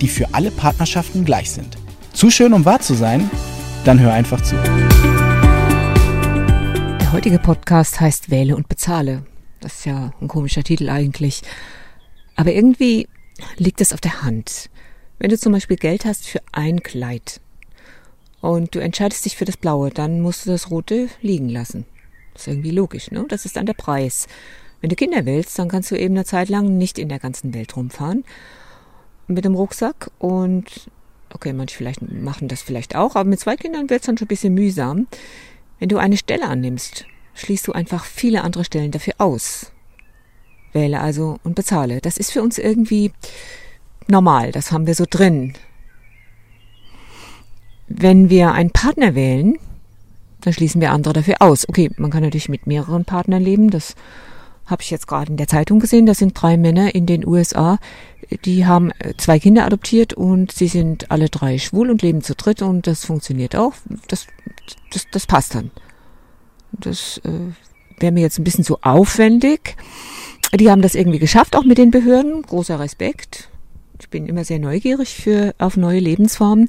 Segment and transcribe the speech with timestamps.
[0.00, 1.76] die für alle Partnerschaften gleich sind.
[2.12, 3.30] Zu schön, um wahr zu sein?
[3.84, 4.56] Dann hör einfach zu.
[7.00, 9.24] Der heutige Podcast heißt Wähle und bezahle.
[9.60, 11.42] Das ist ja ein komischer Titel eigentlich.
[12.36, 13.08] Aber irgendwie
[13.56, 14.70] liegt es auf der Hand.
[15.18, 17.40] Wenn du zum Beispiel Geld hast für ein Kleid
[18.40, 21.86] und du entscheidest dich für das Blaue, dann musst du das Rote liegen lassen.
[22.34, 23.24] Das ist irgendwie logisch, ne?
[23.28, 24.28] Das ist dann der Preis.
[24.80, 27.52] Wenn du Kinder willst, dann kannst du eben eine Zeit lang nicht in der ganzen
[27.52, 28.24] Welt rumfahren
[29.28, 30.90] mit dem Rucksack und
[31.32, 34.26] okay, manche vielleicht machen das vielleicht auch, aber mit zwei Kindern wird es dann schon
[34.26, 35.06] ein bisschen mühsam.
[35.78, 39.70] Wenn du eine Stelle annimmst, schließt du einfach viele andere Stellen dafür aus.
[40.72, 42.00] Wähle also und bezahle.
[42.00, 43.12] Das ist für uns irgendwie
[44.08, 45.54] normal, das haben wir so drin.
[47.86, 49.58] Wenn wir einen Partner wählen,
[50.40, 51.68] dann schließen wir andere dafür aus.
[51.68, 53.94] Okay, man kann natürlich mit mehreren Partnern leben, das
[54.68, 57.78] habe ich jetzt gerade in der Zeitung gesehen, das sind drei Männer in den USA,
[58.44, 62.34] die haben äh, zwei Kinder adoptiert und sie sind alle drei schwul und leben zu
[62.34, 63.72] dritt und das funktioniert auch.
[64.08, 64.26] Das,
[64.92, 65.70] das, das passt dann.
[66.72, 67.52] Das äh,
[68.00, 69.76] wäre mir jetzt ein bisschen zu aufwendig.
[70.54, 72.42] Die haben das irgendwie geschafft, auch mit den Behörden.
[72.42, 73.48] Großer Respekt.
[74.00, 76.68] Ich bin immer sehr neugierig für, auf neue Lebensformen.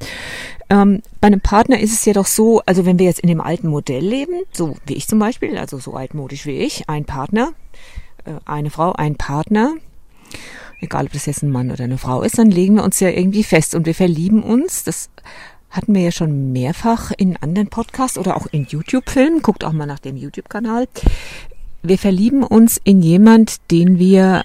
[0.69, 3.41] Ähm, bei einem Partner ist es ja doch so, also wenn wir jetzt in dem
[3.41, 7.53] alten Modell leben, so wie ich zum Beispiel, also so altmodisch wie ich, ein Partner,
[8.45, 9.73] eine Frau, ein Partner,
[10.81, 13.09] egal ob das jetzt ein Mann oder eine Frau ist, dann legen wir uns ja
[13.09, 14.83] irgendwie fest und wir verlieben uns.
[14.83, 15.09] Das
[15.69, 19.41] hatten wir ja schon mehrfach in anderen Podcasts oder auch in YouTube-Filmen.
[19.41, 20.87] Guckt auch mal nach dem YouTube-Kanal.
[21.81, 24.43] Wir verlieben uns in jemand, den wir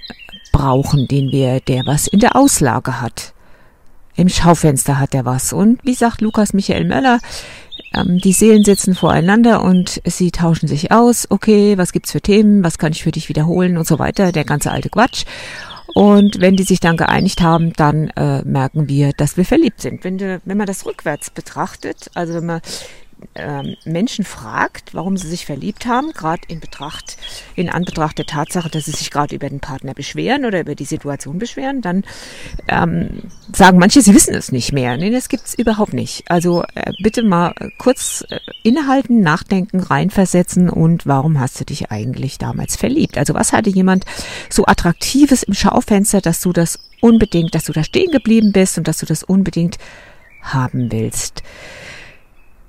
[0.52, 3.32] brauchen, den wir, der was in der Auslage hat.
[4.16, 5.52] Im Schaufenster hat er was.
[5.52, 7.18] Und wie sagt Lukas Michael Möller,
[7.96, 11.26] ähm, die Seelen sitzen voreinander und sie tauschen sich aus.
[11.30, 12.64] Okay, was gibt's für Themen?
[12.64, 14.32] Was kann ich für dich wiederholen und so weiter?
[14.32, 15.24] Der ganze alte Quatsch.
[15.94, 20.02] Und wenn die sich dann geeinigt haben, dann äh, merken wir, dass wir verliebt sind.
[20.02, 22.60] Wenn, du, wenn man das rückwärts betrachtet, also wenn man
[23.34, 27.16] ähm, Menschen fragt, warum sie sich verliebt haben, gerade in Betracht,
[27.54, 30.84] in Anbetracht der Tatsache, dass sie sich gerade über den Partner beschweren oder über die
[30.84, 32.04] Situation beschweren, dann
[32.68, 34.96] ähm, sagen manche, sie wissen es nicht mehr.
[34.96, 36.30] Nee, das gibt's überhaupt nicht.
[36.30, 42.38] Also äh, bitte mal kurz äh, innehalten, nachdenken, reinversetzen und warum hast du dich eigentlich
[42.38, 43.18] damals verliebt?
[43.18, 44.04] Also was hatte jemand
[44.50, 48.88] so Attraktives im Schaufenster, dass du das unbedingt, dass du da stehen geblieben bist und
[48.88, 49.78] dass du das unbedingt
[50.42, 51.42] haben willst?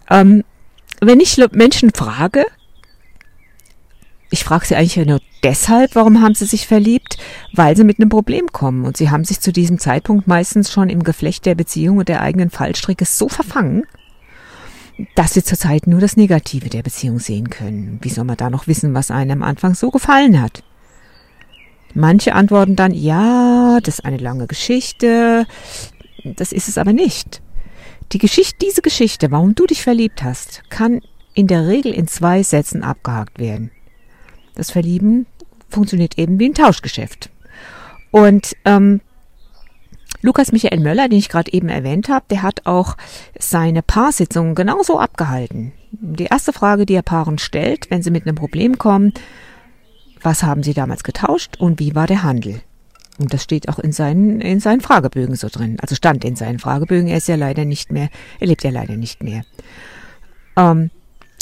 [0.10, 0.44] Ähm,
[1.02, 2.46] wenn ich Menschen frage,
[4.30, 7.18] ich frage sie eigentlich nur deshalb, warum haben sie sich verliebt?
[7.54, 8.86] Weil sie mit einem Problem kommen.
[8.86, 12.22] Und sie haben sich zu diesem Zeitpunkt meistens schon im Geflecht der Beziehung und der
[12.22, 13.84] eigenen Fallstricke so verfangen,
[15.16, 18.00] dass sie zurzeit nur das Negative der Beziehung sehen können.
[18.02, 20.64] Wie soll man da noch wissen, was einem am Anfang so gefallen hat?
[21.94, 25.46] Manche antworten dann, ja, das ist eine lange Geschichte.
[26.24, 27.42] Das ist es aber nicht.
[28.16, 31.02] Die Geschichte, diese Geschichte, warum du dich verliebt hast, kann
[31.34, 33.72] in der Regel in zwei Sätzen abgehakt werden.
[34.56, 35.26] Das Verlieben
[35.68, 37.30] funktioniert eben wie ein Tauschgeschäft.
[38.12, 39.02] Und ähm,
[40.22, 42.96] Lukas Michael Möller, den ich gerade eben erwähnt habe, der hat auch
[43.38, 45.74] seine Paarsitzungen genauso abgehalten.
[45.92, 49.12] Die erste Frage, die er Paaren stellt, wenn sie mit einem Problem kommen,
[50.22, 52.62] was haben sie damals getauscht und wie war der Handel?
[53.18, 55.78] Und das steht auch in seinen, in seinen Fragebögen so drin.
[55.82, 57.08] Also stand in seinen Fragebögen.
[57.08, 58.10] Er ist ja leider nicht mehr,
[58.40, 59.44] er lebt ja leider nicht mehr.
[60.58, 60.90] Ähm,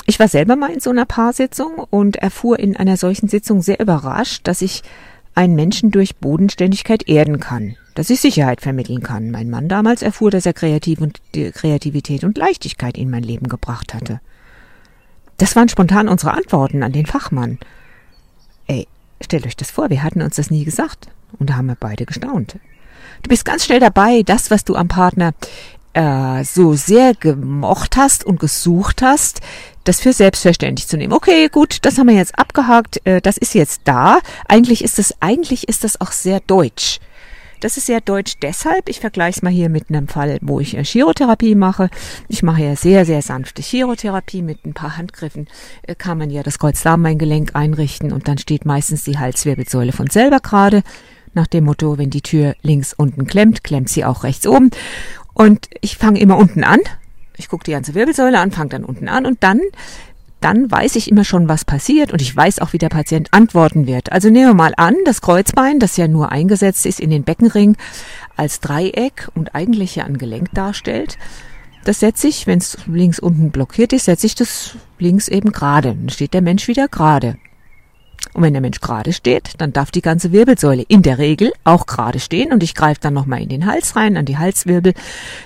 [0.06, 3.80] ich war selber mal in so einer Paarsitzung und erfuhr in einer solchen Sitzung sehr
[3.80, 4.84] überrascht, dass ich
[5.34, 9.32] einen Menschen durch Bodenständigkeit erden kann, dass ich Sicherheit vermitteln kann.
[9.32, 11.22] Mein Mann damals erfuhr, dass er Kreativ und,
[11.54, 14.20] Kreativität und Leichtigkeit in mein Leben gebracht hatte.
[15.38, 17.58] Das waren spontan unsere Antworten an den Fachmann.
[18.68, 18.88] Ey,
[19.22, 21.08] stellt euch das vor, wir hatten uns das nie gesagt.
[21.40, 22.58] Und da haben wir beide gestaunt.
[23.22, 25.34] Du bist ganz schnell dabei, das, was du am Partner
[25.94, 29.42] äh, so sehr gemocht hast und gesucht hast,
[29.84, 31.14] das für selbstverständlich zu nehmen.
[31.14, 34.20] Okay, gut, das haben wir jetzt abgehakt, äh, das ist jetzt da.
[34.48, 37.00] Eigentlich ist das, eigentlich ist das auch sehr deutsch.
[37.60, 40.76] Das ist sehr deutsch deshalb, ich vergleiche es mal hier mit einem Fall, wo ich
[40.76, 41.90] äh, Chirotherapie mache.
[42.28, 44.42] Ich mache ja sehr, sehr sanfte Chirotherapie.
[44.42, 45.48] Mit ein paar Handgriffen
[45.84, 50.42] äh, kann man ja das Kreuzdarmbeingelenk einrichten und dann steht meistens die Halswirbelsäule von selber
[50.42, 50.84] gerade
[51.34, 54.72] nach dem Motto, wenn die Tür links unten klemmt, klemmt sie auch rechts oben.
[55.34, 56.80] Und ich fange immer unten an.
[57.38, 59.60] Ich gucke die ganze Wirbelsäule an, fange dann unten an und dann
[60.44, 63.88] dann weiß ich immer schon, was passiert und ich weiß auch, wie der Patient antworten
[63.88, 64.12] wird.
[64.12, 67.78] Also nehmen wir mal an, das Kreuzbein, das ja nur eingesetzt ist in den Beckenring
[68.36, 71.18] als Dreieck und eigentlich ja ein Gelenk darstellt.
[71.86, 75.96] Das setze ich, wenn es links unten blockiert ist, setze ich das links eben gerade.
[75.96, 77.38] Dann steht der Mensch wieder gerade.
[78.34, 81.86] Und wenn der Mensch gerade steht, dann darf die ganze Wirbelsäule in der Regel auch
[81.86, 84.94] gerade stehen und ich greife dann nochmal in den Hals rein, an die Halswirbel.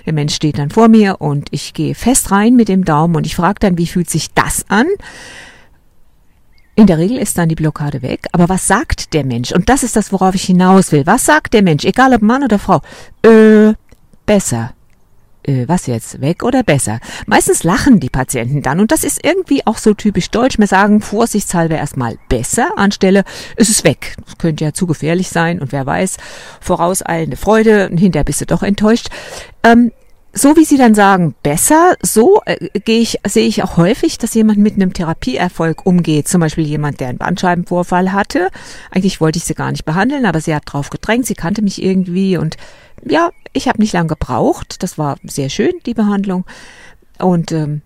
[0.06, 3.26] Der Mensch steht dann vor mir und ich gehe fest rein mit dem Daumen und
[3.26, 4.86] ich frage dann, wie fühlt sich das an?
[6.76, 8.26] In der Regel ist dann die Blockade weg.
[8.32, 9.50] Aber was sagt der Mensch?
[9.50, 11.06] Und das ist das, worauf ich hinaus will.
[11.06, 11.84] Was sagt der Mensch?
[11.84, 12.80] Egal ob Mann oder Frau.
[13.22, 13.74] Äh,
[14.24, 14.74] besser
[15.66, 17.00] was jetzt, weg oder besser?
[17.26, 20.58] Meistens lachen die Patienten dann und das ist irgendwie auch so typisch deutsch.
[20.58, 23.24] Wir sagen vorsichtshalber erstmal besser, anstelle
[23.56, 24.16] es ist weg.
[24.24, 26.16] Das könnte ja zu gefährlich sein und wer weiß,
[26.60, 29.08] vorauseilende Freude und hinterher bist du doch enttäuscht.
[29.62, 29.92] Ähm,
[30.34, 34.34] so wie Sie dann sagen, besser, so äh, gehe ich, sehe ich auch häufig, dass
[34.34, 36.28] jemand mit einem Therapieerfolg umgeht.
[36.28, 38.48] Zum Beispiel jemand, der einen Bandscheibenvorfall hatte.
[38.90, 41.82] Eigentlich wollte ich sie gar nicht behandeln, aber sie hat drauf gedrängt, sie kannte mich
[41.82, 42.56] irgendwie und
[43.04, 44.82] ja, ich habe nicht lange gebraucht.
[44.82, 46.44] Das war sehr schön, die Behandlung.
[47.18, 47.82] Und ähm,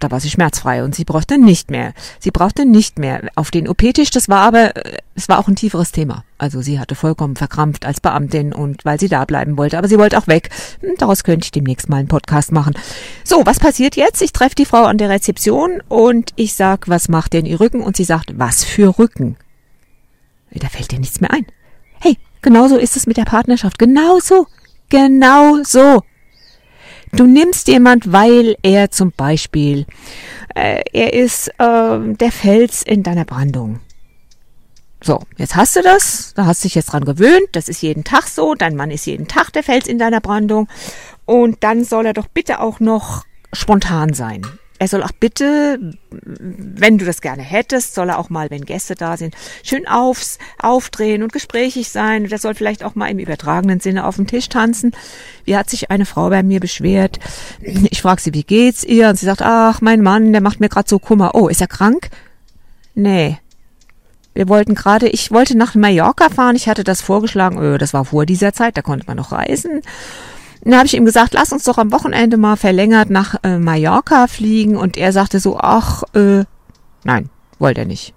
[0.00, 1.92] da war sie schmerzfrei und sie brauchte nicht mehr.
[2.18, 4.10] Sie brauchte nicht mehr auf den OP-Tisch.
[4.10, 6.24] Das war aber, äh, es war auch ein tieferes Thema.
[6.38, 9.76] Also sie hatte vollkommen verkrampft als Beamtin und weil sie da bleiben wollte.
[9.76, 10.48] Aber sie wollte auch weg.
[10.80, 12.72] Hm, daraus könnte ich demnächst mal einen Podcast machen.
[13.24, 14.22] So, was passiert jetzt?
[14.22, 17.82] Ich treffe die Frau an der Rezeption und ich sag, was macht denn ihr Rücken?
[17.82, 19.36] Und sie sagt, was für Rücken?
[20.52, 21.46] Da fällt dir nichts mehr ein.
[22.42, 23.78] Genauso ist es mit der Partnerschaft.
[23.78, 24.46] Genauso.
[24.88, 26.02] Genau so.
[27.12, 29.86] Du nimmst jemand, weil er zum Beispiel,
[30.54, 33.80] äh, er ist äh, der Fels in deiner Brandung.
[35.02, 38.04] So, jetzt hast du das, da hast du dich jetzt dran gewöhnt, das ist jeden
[38.04, 40.68] Tag so, dein Mann ist jeden Tag der Fels in deiner Brandung
[41.24, 44.42] und dann soll er doch bitte auch noch spontan sein
[44.80, 45.78] er soll auch bitte,
[46.10, 50.38] wenn du das gerne hättest, soll er auch mal, wenn Gäste da sind, schön aufs,
[50.58, 52.24] aufdrehen und gesprächig sein.
[52.24, 54.92] Und er soll vielleicht auch mal im übertragenen Sinne auf dem Tisch tanzen.
[55.44, 57.18] Wie hat sich eine Frau bei mir beschwert?
[57.60, 59.10] Ich frage sie, wie geht's ihr?
[59.10, 61.34] Und sie sagt, ach, mein Mann, der macht mir gerade so Kummer.
[61.34, 62.08] Oh, ist er krank?
[62.94, 63.36] Nee.
[64.32, 66.56] Wir wollten gerade, ich wollte nach Mallorca fahren.
[66.56, 67.58] Ich hatte das vorgeschlagen.
[67.58, 69.82] Oh, das war vor dieser Zeit, da konnte man noch reisen.
[70.62, 74.26] Dann habe ich ihm gesagt, lass uns doch am Wochenende mal verlängert nach äh, Mallorca
[74.26, 74.76] fliegen.
[74.76, 76.44] Und er sagte so, ach, äh,
[77.04, 78.14] nein, wollte er nicht.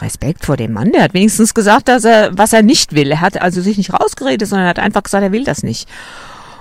[0.00, 3.10] Respekt vor dem Mann, der hat wenigstens gesagt, dass er, was er nicht will.
[3.10, 5.88] Er hat also sich nicht rausgeredet, sondern hat einfach gesagt, er will das nicht.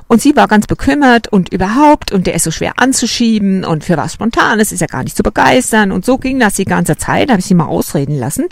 [0.08, 3.98] Und sie war ganz bekümmert und überhaupt, und der ist so schwer anzuschieben und für
[3.98, 5.92] was Spontanes ist er gar nicht zu begeistern.
[5.92, 8.46] Und so ging das die ganze Zeit, habe ich sie mal ausreden lassen.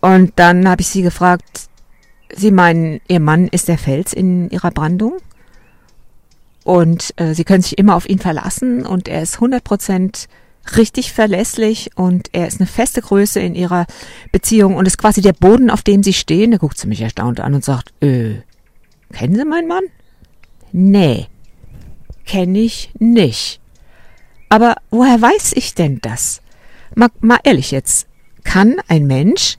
[0.00, 1.68] Und dann habe ich sie gefragt,
[2.34, 5.18] Sie meinen, Ihr Mann ist der Fels in Ihrer Brandung?
[6.64, 10.28] Und äh, Sie können sich immer auf ihn verlassen und er ist 100 Prozent
[10.76, 13.86] richtig verlässlich und er ist eine feste Größe in Ihrer
[14.32, 16.50] Beziehung und ist quasi der Boden, auf dem Sie stehen.
[16.50, 18.40] Da guckt sie mich erstaunt an und sagt, äh,
[19.12, 19.84] kennen Sie meinen Mann?
[20.72, 21.26] Nee,
[22.24, 23.60] kenne ich nicht.
[24.48, 26.42] Aber woher weiß ich denn das?
[26.94, 28.06] Mal, mal ehrlich jetzt,
[28.44, 29.58] kann ein Mensch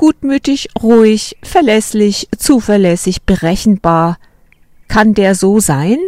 [0.00, 4.16] Gutmütig, ruhig, verlässlich, zuverlässig, berechenbar.
[4.88, 5.98] Kann der so sein?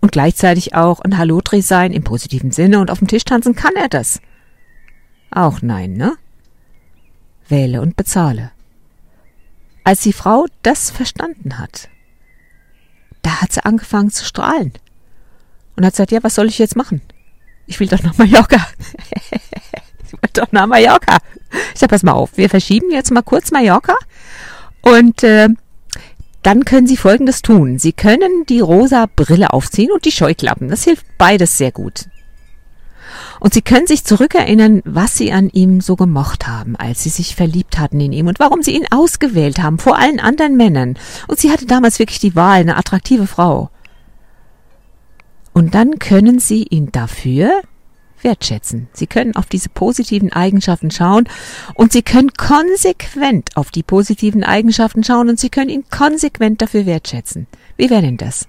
[0.00, 3.74] Und gleichzeitig auch ein Hallodreh sein im positiven Sinne und auf dem Tisch tanzen kann
[3.74, 4.20] er das?
[5.32, 6.16] Auch nein, ne?
[7.48, 8.52] Wähle und bezahle.
[9.82, 11.88] Als die Frau das verstanden hat,
[13.22, 14.72] da hat sie angefangen zu strahlen.
[15.74, 17.02] Und hat gesagt, ja, was soll ich jetzt machen?
[17.66, 18.64] Ich will doch nach Mallorca.
[20.06, 21.18] ich will doch nach Mallorca.
[21.72, 23.94] Ich sag, pass mal auf, wir verschieben jetzt mal kurz Mallorca
[24.82, 25.48] und äh,
[26.42, 27.78] dann können Sie Folgendes tun.
[27.78, 30.68] Sie können die rosa Brille aufziehen und die Scheuklappen.
[30.68, 32.06] Das hilft beides sehr gut.
[33.40, 37.34] Und Sie können sich zurückerinnern, was Sie an ihm so gemocht haben, als Sie sich
[37.34, 40.98] verliebt hatten in ihm und warum Sie ihn ausgewählt haben vor allen anderen Männern.
[41.28, 43.70] Und Sie hatte damals wirklich die Wahl, eine attraktive Frau.
[45.54, 47.62] Und dann können Sie ihn dafür
[48.24, 48.88] wertschätzen.
[48.92, 51.28] Sie können auf diese positiven Eigenschaften schauen
[51.74, 56.86] und Sie können konsequent auf die positiven Eigenschaften schauen und Sie können ihn konsequent dafür
[56.86, 57.46] wertschätzen.
[57.76, 58.48] Wie wäre denn das?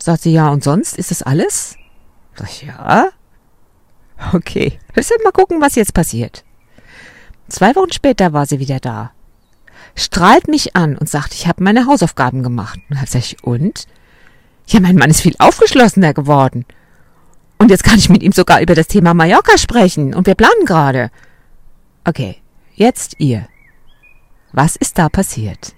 [0.00, 1.76] Sagt sie ja, und sonst ist das alles?
[2.36, 3.08] Sag ich, ja.
[4.32, 6.44] Okay, wir mal gucken, was jetzt passiert.
[7.48, 9.12] Zwei Wochen später war sie wieder da.
[9.94, 12.78] Strahlt mich an und sagt, ich habe meine Hausaufgaben gemacht.
[12.90, 13.86] Und dann sag ich, und?
[14.66, 16.66] Ja, mein Mann ist viel aufgeschlossener geworden.
[17.58, 20.14] Und jetzt kann ich mit ihm sogar über das Thema Mallorca sprechen.
[20.14, 21.10] Und wir planen gerade.
[22.04, 22.36] Okay,
[22.74, 23.48] jetzt ihr.
[24.52, 25.74] Was ist da passiert?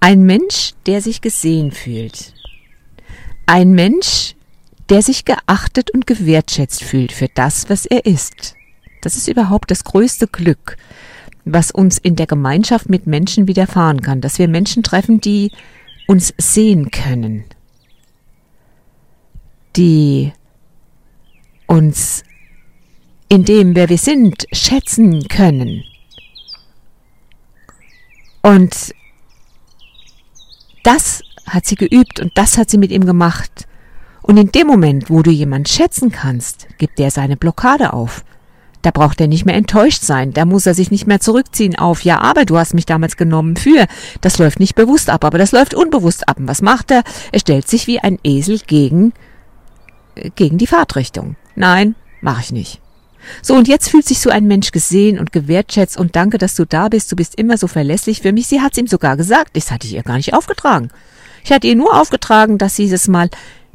[0.00, 2.34] Ein Mensch, der sich gesehen fühlt.
[3.46, 4.34] Ein Mensch,
[4.88, 8.54] der sich geachtet und gewertschätzt fühlt für das, was er ist.
[9.00, 10.76] Das ist überhaupt das größte Glück,
[11.44, 15.50] was uns in der Gemeinschaft mit Menschen widerfahren kann, dass wir Menschen treffen, die
[16.06, 17.44] uns sehen können,
[19.78, 20.32] die
[21.66, 22.24] uns
[23.28, 25.84] in dem, wer wir sind, schätzen können.
[28.42, 28.94] Und
[30.82, 33.66] das hat sie geübt und das hat sie mit ihm gemacht.
[34.22, 38.24] Und in dem Moment, wo du jemand schätzen kannst, gibt er seine Blockade auf.
[38.82, 42.02] Da braucht er nicht mehr enttäuscht sein, da muss er sich nicht mehr zurückziehen auf,
[42.02, 43.86] ja, aber du hast mich damals genommen für.
[44.20, 46.38] Das läuft nicht bewusst ab, aber das läuft unbewusst ab.
[46.38, 47.02] Und was macht er?
[47.32, 49.12] Er stellt sich wie ein Esel gegen,
[50.36, 51.36] gegen die Fahrtrichtung.
[51.54, 52.80] Nein, mach ich nicht.
[53.42, 56.64] So, und jetzt fühlt sich so ein Mensch gesehen und gewertschätzt und danke, dass du
[56.64, 58.46] da bist, du bist immer so verlässlich für mich.
[58.46, 60.90] Sie hat's ihm sogar gesagt, das hatte ich ihr gar nicht aufgetragen.
[61.44, 63.28] Ich hatte ihr nur aufgetragen, dass sie das mal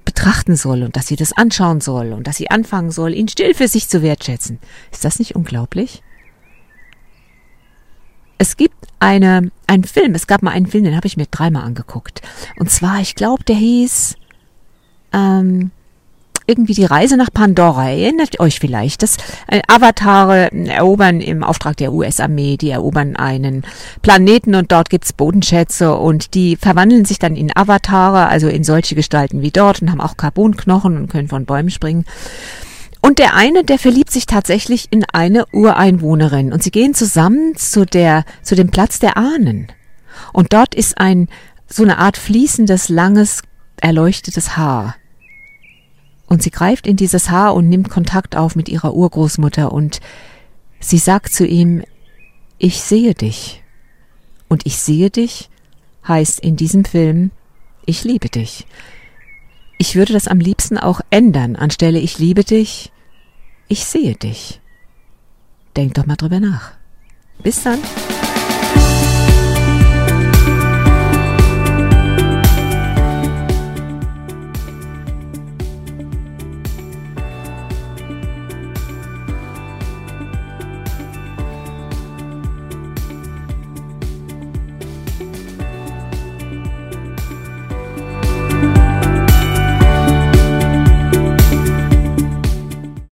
[0.06, 3.54] betrachten soll und dass sie das anschauen soll und dass sie anfangen soll, ihn still
[3.54, 4.60] für sich zu wertschätzen.
[4.92, 6.04] Ist das nicht unglaublich?
[8.38, 11.64] Es gibt eine, einen Film, es gab mal einen Film, den habe ich mir dreimal
[11.64, 12.22] angeguckt.
[12.60, 14.16] Und zwar, ich glaube, der hieß
[15.14, 15.72] ähm,
[16.46, 17.90] irgendwie die Reise nach Pandora.
[17.90, 23.64] Erinnert euch vielleicht, dass äh, Avatare erobern im Auftrag der US-Armee, die erobern einen
[24.02, 28.96] Planeten und dort gibt's Bodenschätze und die verwandeln sich dann in Avatare, also in solche
[28.96, 32.06] Gestalten wie dort und haben auch Carbonknochen und können von Bäumen springen.
[33.02, 37.86] Und der eine, der verliebt sich tatsächlich in eine Ureinwohnerin und sie gehen zusammen zu
[37.86, 39.68] der, zu dem Platz der Ahnen.
[40.32, 41.28] Und dort ist ein,
[41.68, 43.42] so eine Art fließendes, langes,
[43.82, 44.96] erleuchtetes Haar.
[46.34, 50.00] Und sie greift in dieses Haar und nimmt Kontakt auf mit ihrer Urgroßmutter und
[50.80, 51.84] sie sagt zu ihm,
[52.58, 53.62] ich sehe dich.
[54.48, 55.52] Und ich sehe dich
[56.08, 57.30] heißt in diesem Film,
[57.86, 58.66] ich liebe dich.
[59.78, 62.92] Ich würde das am liebsten auch ändern, anstelle ich liebe dich,
[63.68, 64.60] ich sehe dich.
[65.78, 66.72] Denk doch mal drüber nach.
[67.44, 67.78] Bis dann.